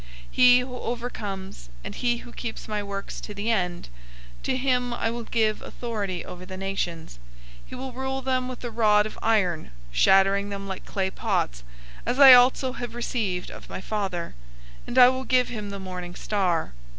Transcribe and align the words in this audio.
002:026 0.01 0.07
He 0.31 0.57
who 0.61 0.79
overcomes, 0.79 1.69
and 1.83 1.93
he 1.93 2.17
who 2.17 2.31
keeps 2.31 2.67
my 2.67 2.81
works 2.81 3.21
to 3.21 3.35
the 3.35 3.51
end, 3.51 3.87
to 4.41 4.57
him 4.57 4.95
I 4.95 5.11
will 5.11 5.25
give 5.25 5.61
authority 5.61 6.25
over 6.25 6.43
the 6.43 6.57
nations. 6.57 7.19
002:027 7.65 7.67
He 7.67 7.75
will 7.75 7.91
rule 7.93 8.21
them 8.23 8.47
with 8.47 8.63
a 8.63 8.71
rod 8.71 9.05
of 9.05 9.19
iron, 9.21 9.69
shattering 9.91 10.49
them 10.49 10.67
like 10.67 10.85
clay 10.85 11.11
pots;{Psalm 11.11 11.67
2:9} 11.99 12.01
as 12.13 12.19
I 12.19 12.33
also 12.33 12.71
have 12.73 12.95
received 12.95 13.51
of 13.51 13.69
my 13.69 13.79
Father: 13.79 14.33
002:028 14.85 14.87
and 14.87 14.97
I 14.97 15.09
will 15.09 15.23
give 15.23 15.49
him 15.49 15.69
the 15.69 15.79
morning 15.79 16.15
star. 16.15 16.73